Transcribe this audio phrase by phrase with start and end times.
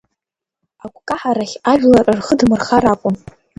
[0.83, 3.15] Агәкаҳарахь ажәлар рхы дмырхар акәын.